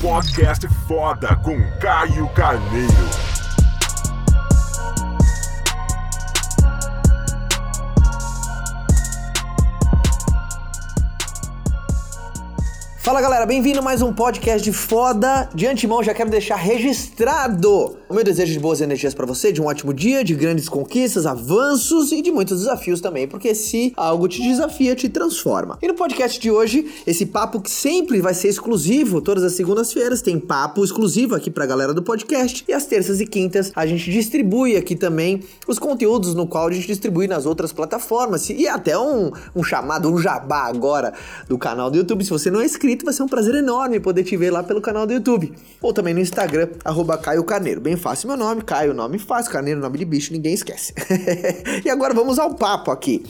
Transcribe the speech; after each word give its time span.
Podcast 0.00 0.68
foda 0.86 1.34
com 1.36 1.60
Caio 1.80 2.28
Carneiro. 2.28 3.27
Fala 13.08 13.22
galera, 13.22 13.46
bem-vindo 13.46 13.78
a 13.78 13.82
mais 13.82 14.02
um 14.02 14.12
podcast 14.12 14.62
de 14.62 14.70
foda. 14.70 15.48
De 15.54 15.66
antemão, 15.66 16.02
já 16.02 16.12
quero 16.12 16.28
deixar 16.28 16.56
registrado 16.56 17.96
o 18.06 18.14
meu 18.14 18.22
desejo 18.22 18.52
de 18.52 18.58
boas 18.58 18.82
energias 18.82 19.14
para 19.14 19.24
você, 19.24 19.50
de 19.50 19.62
um 19.62 19.66
ótimo 19.66 19.94
dia, 19.94 20.22
de 20.22 20.34
grandes 20.34 20.68
conquistas, 20.68 21.24
avanços 21.24 22.12
e 22.12 22.20
de 22.20 22.30
muitos 22.30 22.60
desafios 22.60 23.00
também, 23.00 23.26
porque 23.26 23.54
se 23.54 23.94
algo 23.96 24.28
te 24.28 24.42
desafia, 24.42 24.94
te 24.94 25.08
transforma. 25.08 25.78
E 25.80 25.88
no 25.88 25.94
podcast 25.94 26.38
de 26.38 26.50
hoje, 26.50 26.86
esse 27.06 27.24
papo 27.24 27.62
que 27.62 27.70
sempre 27.70 28.20
vai 28.20 28.34
ser 28.34 28.48
exclusivo, 28.48 29.22
todas 29.22 29.42
as 29.42 29.52
segundas-feiras 29.52 30.20
tem 30.20 30.38
papo 30.38 30.84
exclusivo 30.84 31.34
aqui 31.34 31.50
pra 31.50 31.64
galera 31.64 31.94
do 31.94 32.02
podcast, 32.02 32.62
e 32.68 32.74
às 32.74 32.84
terças 32.84 33.22
e 33.22 33.26
quintas 33.26 33.72
a 33.74 33.86
gente 33.86 34.10
distribui 34.10 34.76
aqui 34.76 34.94
também 34.94 35.42
os 35.66 35.78
conteúdos 35.78 36.34
no 36.34 36.46
qual 36.46 36.68
a 36.68 36.72
gente 36.72 36.86
distribui 36.86 37.26
nas 37.26 37.46
outras 37.46 37.72
plataformas, 37.72 38.50
e 38.50 38.68
até 38.68 38.98
um, 38.98 39.30
um 39.56 39.62
chamado, 39.62 40.12
um 40.12 40.18
jabá 40.18 40.66
agora 40.66 41.14
do 41.48 41.56
canal 41.56 41.90
do 41.90 41.96
YouTube, 41.96 42.22
se 42.22 42.30
você 42.30 42.50
não 42.50 42.60
é 42.60 42.66
inscrito, 42.66 42.97
vai 43.04 43.14
ser 43.14 43.22
um 43.22 43.28
prazer 43.28 43.54
enorme 43.54 44.00
poder 44.00 44.24
te 44.24 44.36
ver 44.36 44.50
lá 44.50 44.62
pelo 44.62 44.80
canal 44.80 45.06
do 45.06 45.12
YouTube. 45.12 45.52
Ou 45.80 45.92
também 45.92 46.14
no 46.14 46.20
Instagram, 46.20 46.68
arroba 46.84 47.18
Caio 47.18 47.44
Carneiro. 47.44 47.80
Bem 47.80 47.96
fácil 47.96 48.28
meu 48.28 48.36
nome, 48.36 48.62
Caio, 48.62 48.94
nome 48.94 49.18
fácil, 49.18 49.52
Carneiro, 49.52 49.80
nome 49.80 49.98
de 49.98 50.04
bicho, 50.04 50.32
ninguém 50.32 50.54
esquece. 50.54 50.94
e 51.84 51.90
agora 51.90 52.14
vamos 52.14 52.38
ao 52.38 52.54
papo 52.54 52.90
aqui. 52.90 53.24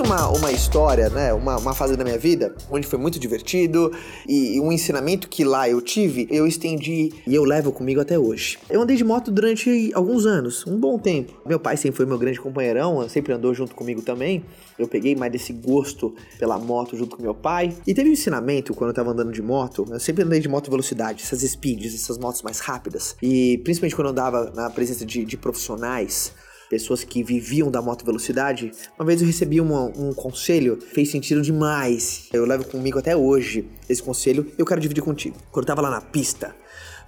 Uma, 0.00 0.28
uma 0.28 0.52
história, 0.52 1.08
né? 1.08 1.32
Uma, 1.32 1.56
uma 1.56 1.74
fase 1.74 1.96
da 1.96 2.04
minha 2.04 2.18
vida 2.18 2.54
onde 2.70 2.86
foi 2.86 2.98
muito 2.98 3.18
divertido 3.18 3.92
e, 4.28 4.56
e 4.56 4.60
um 4.60 4.72
ensinamento 4.72 5.28
que 5.28 5.44
lá 5.44 5.68
eu 5.68 5.80
tive, 5.80 6.26
eu 6.30 6.46
estendi 6.46 7.12
e 7.26 7.34
eu 7.34 7.44
levo 7.44 7.72
comigo 7.72 8.00
até 8.00 8.18
hoje. 8.18 8.58
Eu 8.68 8.82
andei 8.82 8.96
de 8.96 9.04
moto 9.04 9.30
durante 9.30 9.90
alguns 9.94 10.26
anos, 10.26 10.66
um 10.66 10.78
bom 10.78 10.98
tempo. 10.98 11.32
Meu 11.46 11.58
pai 11.58 11.76
sempre 11.76 11.96
foi 11.96 12.06
meu 12.06 12.18
grande 12.18 12.40
companheirão, 12.40 13.08
sempre 13.08 13.32
andou 13.32 13.52
junto 13.54 13.74
comigo 13.74 14.02
também. 14.02 14.44
Eu 14.78 14.86
peguei 14.86 15.14
mais 15.14 15.32
desse 15.32 15.52
gosto 15.52 16.14
pela 16.38 16.58
moto 16.58 16.96
junto 16.96 17.16
com 17.16 17.22
meu 17.22 17.34
pai. 17.34 17.74
E 17.86 17.94
teve 17.94 18.10
um 18.10 18.12
ensinamento 18.12 18.74
quando 18.74 18.90
eu 18.90 18.94
tava 18.94 19.10
andando 19.10 19.32
de 19.32 19.42
moto. 19.42 19.86
Eu 19.90 20.00
sempre 20.00 20.22
andei 20.22 20.40
de 20.40 20.48
moto 20.48 20.70
velocidade, 20.70 21.22
essas 21.22 21.40
speeds, 21.40 21.94
essas 21.94 22.18
motos 22.18 22.42
mais 22.42 22.58
rápidas. 22.58 23.16
E 23.22 23.58
principalmente 23.64 23.94
quando 23.94 24.06
eu 24.06 24.12
andava 24.12 24.52
na 24.54 24.68
presença 24.68 25.04
de, 25.06 25.24
de 25.24 25.36
profissionais 25.36 26.32
pessoas 26.68 27.04
que 27.04 27.22
viviam 27.22 27.70
da 27.70 27.80
moto 27.80 28.04
velocidade, 28.04 28.72
uma 28.98 29.06
vez 29.06 29.20
eu 29.20 29.26
recebi 29.26 29.60
uma, 29.60 29.84
um 29.84 30.12
conselho, 30.12 30.78
fez 30.92 31.10
sentido 31.10 31.42
demais. 31.42 32.28
Eu 32.32 32.44
levo 32.44 32.64
comigo 32.64 32.98
até 32.98 33.16
hoje 33.16 33.68
esse 33.88 34.02
conselho 34.02 34.50
eu 34.58 34.64
quero 34.64 34.80
dividir 34.80 35.02
contigo. 35.02 35.36
Quando 35.50 35.64
eu 35.64 35.74
tava 35.74 35.82
lá 35.82 35.90
na 35.90 36.00
pista, 36.00 36.54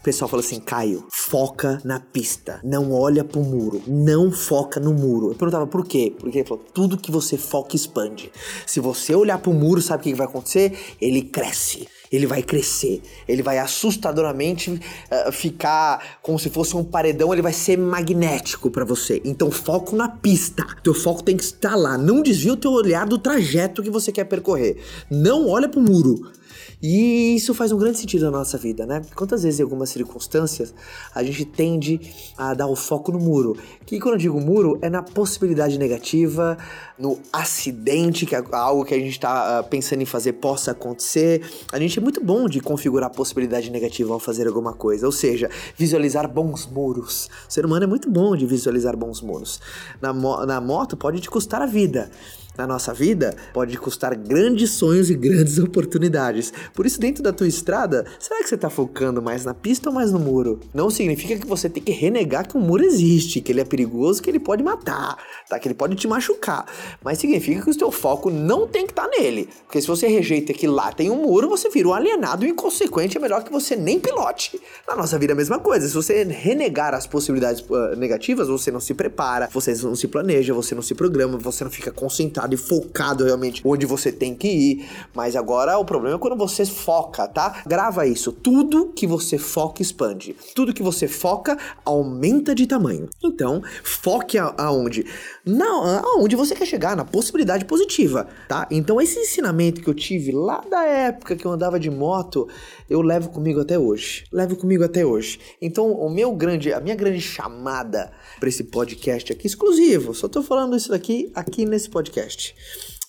o 0.00 0.02
pessoal 0.02 0.28
falou 0.28 0.44
assim: 0.44 0.60
Caio, 0.60 1.06
foca 1.10 1.80
na 1.84 1.98
pista. 1.98 2.60
Não 2.62 2.92
olha 2.92 3.24
pro 3.24 3.42
muro. 3.42 3.82
Não 3.86 4.30
foca 4.30 4.78
no 4.78 4.94
muro. 4.94 5.32
Eu 5.32 5.34
perguntava 5.34 5.66
por 5.66 5.84
quê? 5.84 6.14
Porque 6.18 6.38
ele 6.38 6.48
falou: 6.48 6.64
tudo 6.72 6.96
que 6.96 7.10
você 7.10 7.36
foca 7.36 7.74
expande. 7.74 8.30
Se 8.66 8.80
você 8.80 9.14
olhar 9.14 9.38
pro 9.38 9.52
muro, 9.52 9.82
sabe 9.82 10.00
o 10.00 10.04
que 10.04 10.14
vai 10.14 10.26
acontecer? 10.26 10.78
Ele 11.00 11.22
cresce 11.22 11.88
ele 12.10 12.26
vai 12.26 12.42
crescer, 12.42 13.02
ele 13.26 13.42
vai 13.42 13.58
assustadoramente 13.58 14.70
uh, 14.70 15.32
ficar 15.32 16.18
como 16.22 16.38
se 16.38 16.50
fosse 16.50 16.76
um 16.76 16.84
paredão, 16.84 17.32
ele 17.32 17.42
vai 17.42 17.52
ser 17.52 17.76
magnético 17.76 18.70
para 18.70 18.84
você. 18.84 19.20
Então 19.24 19.50
foco 19.50 19.94
na 19.94 20.08
pista. 20.08 20.66
Teu 20.82 20.94
foco 20.94 21.22
tem 21.22 21.36
que 21.36 21.42
estar 21.42 21.76
lá. 21.76 21.98
Não 21.98 22.22
desvia 22.22 22.52
o 22.52 22.56
teu 22.56 22.72
olhar 22.72 23.06
do 23.06 23.18
trajeto 23.18 23.82
que 23.82 23.90
você 23.90 24.10
quer 24.12 24.24
percorrer. 24.24 24.78
Não 25.10 25.48
olha 25.48 25.68
pro 25.68 25.80
muro. 25.80 26.37
E 26.82 27.34
isso 27.34 27.54
faz 27.54 27.72
um 27.72 27.78
grande 27.78 27.98
sentido 27.98 28.24
na 28.26 28.30
nossa 28.30 28.56
vida, 28.56 28.86
né? 28.86 29.02
Quantas 29.14 29.42
vezes 29.42 29.60
em 29.60 29.62
algumas 29.62 29.90
circunstâncias 29.90 30.74
a 31.14 31.22
gente 31.22 31.44
tende 31.44 32.00
a 32.36 32.54
dar 32.54 32.66
o 32.66 32.76
foco 32.76 33.10
no 33.12 33.18
muro? 33.18 33.56
Que 33.84 33.98
quando 33.98 34.14
eu 34.14 34.18
digo 34.18 34.40
muro 34.40 34.78
é 34.80 34.88
na 34.88 35.02
possibilidade 35.02 35.78
negativa, 35.78 36.56
no 36.98 37.18
acidente, 37.32 38.26
que 38.26 38.34
é 38.34 38.42
algo 38.52 38.84
que 38.84 38.94
a 38.94 38.98
gente 38.98 39.12
está 39.12 39.58
ah, 39.58 39.62
pensando 39.62 40.02
em 40.02 40.06
fazer 40.06 40.34
possa 40.34 40.72
acontecer. 40.72 41.42
A 41.72 41.78
gente 41.78 41.98
é 41.98 42.02
muito 42.02 42.22
bom 42.22 42.48
de 42.48 42.60
configurar 42.60 43.08
a 43.08 43.12
possibilidade 43.12 43.70
negativa 43.70 44.12
ao 44.12 44.20
fazer 44.20 44.46
alguma 44.46 44.72
coisa, 44.72 45.06
ou 45.06 45.12
seja, 45.12 45.50
visualizar 45.76 46.28
bons 46.28 46.66
muros. 46.66 47.28
O 47.48 47.52
ser 47.52 47.64
humano 47.64 47.84
é 47.84 47.86
muito 47.86 48.10
bom 48.10 48.36
de 48.36 48.46
visualizar 48.46 48.96
bons 48.96 49.20
muros. 49.20 49.60
Na, 50.00 50.12
mo 50.12 50.44
na 50.44 50.60
moto 50.60 50.96
pode 50.96 51.20
te 51.20 51.30
custar 51.30 51.62
a 51.62 51.66
vida 51.66 52.10
na 52.58 52.66
nossa 52.66 52.92
vida 52.92 53.36
pode 53.54 53.78
custar 53.78 54.16
grandes 54.16 54.72
sonhos 54.72 55.08
e 55.08 55.14
grandes 55.14 55.58
oportunidades. 55.62 56.52
Por 56.74 56.84
isso, 56.84 56.98
dentro 56.98 57.22
da 57.22 57.32
tua 57.32 57.46
estrada, 57.46 58.04
será 58.18 58.42
que 58.42 58.48
você 58.48 58.56
está 58.56 58.68
focando 58.68 59.22
mais 59.22 59.44
na 59.44 59.54
pista 59.54 59.88
ou 59.88 59.94
mais 59.94 60.10
no 60.10 60.18
muro? 60.18 60.58
Não 60.74 60.90
significa 60.90 61.38
que 61.38 61.46
você 61.46 61.68
tem 61.68 61.82
que 61.82 61.92
renegar 61.92 62.48
que 62.48 62.56
o 62.56 62.60
muro 62.60 62.82
existe, 62.82 63.40
que 63.40 63.52
ele 63.52 63.60
é 63.60 63.64
perigoso, 63.64 64.20
que 64.20 64.28
ele 64.28 64.40
pode 64.40 64.64
matar, 64.64 65.16
tá? 65.48 65.58
Que 65.58 65.68
ele 65.68 65.74
pode 65.74 65.94
te 65.94 66.08
machucar. 66.08 66.66
Mas 67.02 67.18
significa 67.18 67.62
que 67.62 67.70
o 67.70 67.78
teu 67.78 67.92
foco 67.92 68.28
não 68.28 68.66
tem 68.66 68.84
que 68.84 68.92
estar 68.92 69.06
tá 69.06 69.10
nele. 69.16 69.48
Porque 69.64 69.80
se 69.80 69.86
você 69.86 70.08
rejeita 70.08 70.52
que 70.52 70.66
lá 70.66 70.90
tem 70.90 71.10
um 71.10 71.22
muro, 71.22 71.48
você 71.48 71.68
vira 71.68 71.88
um 71.88 71.94
alienado 71.94 72.44
e 72.44 72.48
inconsequente, 72.48 73.16
é 73.16 73.20
melhor 73.20 73.44
que 73.44 73.52
você 73.52 73.76
nem 73.76 74.00
pilote. 74.00 74.60
Na 74.88 74.96
nossa 74.96 75.16
vida 75.16 75.32
é 75.32 75.34
a 75.34 75.36
mesma 75.36 75.60
coisa. 75.60 75.86
Se 75.86 75.94
você 75.94 76.24
renegar 76.24 76.92
as 76.92 77.06
possibilidades 77.06 77.64
uh, 77.68 77.94
negativas, 77.96 78.48
você 78.48 78.72
não 78.72 78.80
se 78.80 78.94
prepara, 78.94 79.48
você 79.52 79.72
não 79.82 79.94
se 79.94 80.08
planeja, 80.08 80.52
você 80.52 80.74
não 80.74 80.82
se 80.82 80.94
programa, 80.94 81.38
você 81.38 81.62
não 81.62 81.70
fica 81.70 81.92
concentrado 81.92 82.47
e 82.54 82.58
focado 82.58 83.24
realmente 83.24 83.62
onde 83.64 83.86
você 83.86 84.12
tem 84.12 84.34
que 84.34 84.48
ir. 84.48 84.88
Mas 85.14 85.36
agora 85.36 85.78
o 85.78 85.84
problema 85.84 86.16
é 86.16 86.18
quando 86.18 86.36
você 86.36 86.64
foca, 86.64 87.26
tá? 87.26 87.62
Grava 87.66 88.06
isso. 88.06 88.32
Tudo 88.32 88.92
que 88.92 89.06
você 89.06 89.38
foca 89.38 89.82
expande. 89.82 90.36
Tudo 90.54 90.72
que 90.72 90.82
você 90.82 91.08
foca 91.08 91.56
aumenta 91.84 92.54
de 92.54 92.66
tamanho. 92.66 93.08
Então, 93.22 93.62
foque 93.82 94.38
aonde? 94.38 95.06
Na, 95.44 96.00
aonde 96.04 96.36
você 96.36 96.54
quer 96.54 96.66
chegar, 96.66 96.96
na 96.96 97.04
possibilidade 97.04 97.64
positiva, 97.64 98.28
tá? 98.48 98.66
Então, 98.70 99.00
esse 99.00 99.18
ensinamento 99.18 99.80
que 99.80 99.88
eu 99.88 99.94
tive 99.94 100.32
lá 100.32 100.60
da 100.70 100.84
época 100.84 101.36
que 101.36 101.44
eu 101.44 101.50
andava 101.50 101.78
de 101.78 101.90
moto, 101.90 102.48
eu 102.88 103.00
levo 103.00 103.30
comigo 103.30 103.60
até 103.60 103.78
hoje. 103.78 104.24
Levo 104.32 104.56
comigo 104.56 104.84
até 104.84 105.04
hoje. 105.04 105.38
Então, 105.60 105.92
o 105.92 106.10
meu 106.10 106.32
grande, 106.32 106.72
a 106.72 106.80
minha 106.80 106.94
grande 106.94 107.20
chamada 107.20 108.10
para 108.38 108.48
esse 108.48 108.64
podcast 108.64 109.32
aqui 109.32 109.46
exclusivo, 109.46 110.14
só 110.14 110.28
tô 110.28 110.42
falando 110.42 110.76
isso 110.76 110.90
daqui 110.90 111.30
aqui 111.34 111.64
nesse 111.64 111.88
podcast 111.88 112.37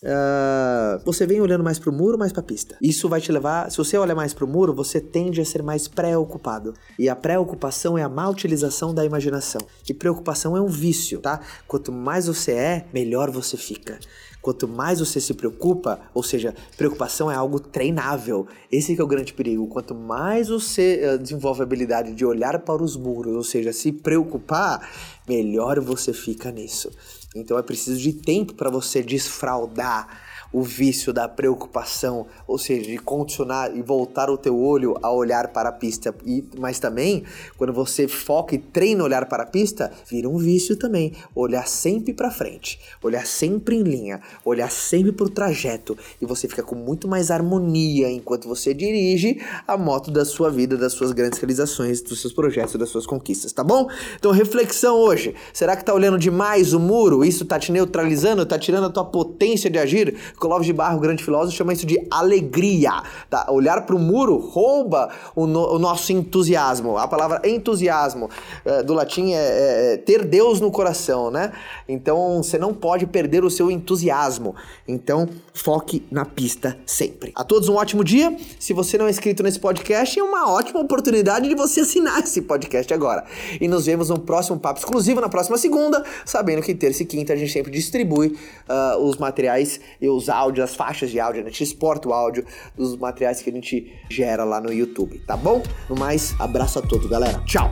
Uh, 0.02 1.04
você 1.04 1.28
vem 1.28 1.42
olhando 1.42 1.64
mais 1.64 1.78
pro 1.78 1.92
muro 1.92 2.18
mais 2.18 2.32
pra 2.32 2.42
pista? 2.42 2.78
Isso 2.82 3.10
vai 3.10 3.20
te 3.20 3.32
levar. 3.32 3.70
Se 3.70 3.78
você 3.78 3.98
olha 3.98 4.16
mais 4.16 4.34
pro 4.34 4.48
muro, 4.48 4.74
você 4.74 5.02
tende 5.02 5.42
a 5.42 5.46
ser 5.46 5.62
mais 5.62 5.88
preocupado. 5.88 6.74
E 6.98 7.10
a 7.10 7.16
preocupação 7.16 7.98
é 7.98 8.04
a 8.04 8.10
má 8.10 8.30
utilização 8.30 8.94
da 8.94 9.04
imaginação. 9.04 9.62
E 9.88 9.94
preocupação 9.94 10.56
é 10.56 10.62
um 10.62 10.68
vício, 10.68 11.20
tá? 11.20 11.42
Quanto 11.68 11.92
mais 11.92 12.28
você 12.28 12.54
é, 12.54 12.86
melhor 12.94 13.30
você 13.30 13.58
fica. 13.58 14.00
Quanto 14.42 14.70
mais 14.70 15.02
você 15.02 15.20
se 15.20 15.34
preocupa, 15.34 16.00
ou 16.14 16.24
seja, 16.24 16.56
preocupação 16.78 17.30
é 17.30 17.36
algo 17.36 17.60
treinável. 17.60 18.48
Esse 18.72 18.98
é 18.98 19.04
o 19.04 19.08
grande 19.08 19.34
perigo. 19.34 19.68
Quanto 19.68 19.94
mais 19.94 20.48
você 20.48 21.16
uh, 21.16 21.18
desenvolve 21.20 21.60
a 21.60 21.64
habilidade 21.64 22.14
de 22.14 22.26
olhar 22.26 22.58
para 22.60 22.82
os 22.82 22.96
muros, 22.96 23.36
ou 23.36 23.44
seja, 23.44 23.74
se 23.74 23.92
preocupar, 23.92 24.90
melhor 25.28 25.82
você 25.82 26.14
fica 26.14 26.52
nisso. 26.52 26.90
Então 27.36 27.58
é 27.58 27.62
preciso 27.62 28.00
de 28.00 28.14
tempo 28.14 28.54
para 28.54 28.70
você 28.70 29.04
desfraldar 29.04 30.30
o 30.52 30.64
vício 30.64 31.14
da 31.14 31.28
preocupação, 31.28 32.26
ou 32.48 32.58
seja, 32.58 32.90
de 32.90 32.98
condicionar 32.98 33.76
e 33.76 33.82
voltar 33.82 34.30
o 34.30 34.38
teu 34.38 34.60
olho 34.60 34.96
a 35.02 35.12
olhar 35.12 35.50
para 35.50 35.70
a 35.70 35.72
pista. 35.72 36.14
E, 36.26 36.44
mas 36.58 36.80
também, 36.80 37.24
quando 37.58 37.72
você 37.72 38.08
foca 38.08 38.56
e 38.56 38.58
treina 38.58 39.04
olhar 39.04 39.28
para 39.28 39.44
a 39.44 39.46
pista, 39.46 39.92
vira 40.10 40.28
um 40.28 40.38
vício 40.38 40.76
também. 40.76 41.14
Olhar 41.36 41.68
sempre 41.68 42.14
para 42.14 42.32
frente, 42.32 42.80
olhar 43.04 43.26
sempre 43.26 43.76
em 43.76 43.84
linha, 43.84 44.22
olhar 44.44 44.72
sempre 44.72 45.12
para 45.12 45.26
o 45.26 45.30
trajeto. 45.30 45.98
E 46.22 46.26
você 46.26 46.48
fica 46.48 46.64
com 46.64 46.76
muito 46.76 47.08
mais 47.08 47.30
harmonia 47.30 48.10
enquanto 48.10 48.48
você 48.48 48.74
dirige 48.74 49.40
a 49.68 49.78
moto 49.78 50.10
da 50.10 50.26
sua 50.26 50.50
vida, 50.50 50.76
das 50.76 50.94
suas 50.94 51.12
grandes 51.12 51.40
realizações, 51.40 52.02
dos 52.02 52.22
seus 52.22 52.34
projetos, 52.34 52.76
das 52.76 52.90
suas 52.90 53.06
conquistas, 53.06 53.52
tá 53.52 53.64
bom? 53.64 53.88
Então, 54.18 54.32
reflexão 54.32 54.96
hoje. 54.96 55.36
Será 55.54 55.76
que 55.76 55.86
tá 55.86 55.94
olhando 55.94 56.18
demais 56.18 56.74
o 56.74 56.80
muro? 56.80 57.19
Isso 57.24 57.46
tá 57.46 57.60
te 57.60 57.72
neutralizando? 57.72 58.46
Tá 58.46 58.58
tirando 58.58 58.86
a 58.86 58.90
tua 58.90 59.06
potência 59.06 59.70
de 59.70 59.78
agir? 59.78 60.16
Clóvis 60.40 60.66
de 60.66 60.74
Barro, 60.74 61.00
grande 61.00 61.24
filósofo, 61.24 61.56
chama 61.56 61.74
isso 61.74 61.86
de 61.86 62.00
alegria. 62.10 63.04
Tá? 63.30 63.48
Olhar 63.50 63.86
para 63.86 63.96
o 63.96 64.00
muro 64.00 64.38
rouba 64.38 65.10
o, 65.36 65.46
no, 65.46 65.76
o, 65.76 65.80
nosso 65.80 66.12
entusiasmo. 66.12 66.98
A 66.98 67.08
palavra 67.08 67.42
entusiasmo 67.48 68.30
é, 68.66 68.84
do 68.84 68.94
latim 68.94 69.34
é, 69.34 69.94
é, 69.94 69.98
ter 69.98 70.26
Deus 70.26 70.60
no 70.60 70.72
coração, 70.72 71.32
né? 71.32 71.52
Então 71.88 72.42
você 72.42 72.58
não 72.58 72.74
pode 72.74 73.06
perder 73.06 73.44
o 73.44 73.50
seu 73.50 73.70
entusiasmo. 73.70 74.56
Então 74.88 75.28
foque 75.54 76.06
na 76.12 76.26
pista 76.26 76.78
sempre. 76.86 77.32
A 77.36 77.44
todos 77.44 77.70
um 77.70 77.76
ótimo 77.76 78.04
dia. 78.04 78.36
Se 78.60 78.74
você 78.74 78.98
não 78.98 79.08
é 79.08 79.10
inscrito 79.10 79.44
nesse 79.44 79.60
podcast, 79.60 80.20
é 80.20 80.24
uma 80.24 80.52
ótima 80.52 80.80
oportunidade 80.80 81.48
de 81.48 81.56
você 81.56 81.82
assinar 81.82 82.20
esse 82.24 82.42
podcast 82.42 82.94
agora. 82.94 83.26
E 83.60 83.68
nos 83.68 83.86
vemos 83.86 84.10
no 84.10 84.20
próximo 84.20 84.60
papo 84.60 84.80
exclusivo 84.80 85.22
na 85.22 85.30
próxima 85.30 85.58
segunda, 85.58 86.04
sabendo 86.26 86.62
que 86.62 86.74
terça 86.74 87.04
e 87.04 87.06
quinta 87.10 87.34
a 87.34 87.36
gente 87.36 87.52
sempre 87.52 87.72
distribui 87.72 88.28
uh, 88.70 88.98
os 89.04 89.18
materiais 89.18 89.80
e 90.00 90.08
os 90.08 90.30
áudios, 90.30 90.70
as 90.70 90.76
faixas 90.76 91.10
de 91.10 91.20
áudio, 91.20 91.42
a 91.42 91.46
gente 91.46 91.64
exporta 91.64 92.08
o 92.08 92.14
áudio 92.14 92.46
dos 92.78 92.96
materiais 92.96 93.42
que 93.42 93.50
a 93.50 93.54
gente 93.54 93.92
gera 94.10 94.44
lá 94.44 94.62
no 94.62 94.72
YouTube, 94.72 95.20
tá 95.26 95.36
bom? 95.36 95.64
No 95.90 95.96
mais, 95.96 96.36
abraço 96.40 96.80
a 96.80 96.82
todos, 96.82 97.10
galera. 97.10 97.44
Tchau! 97.46 97.70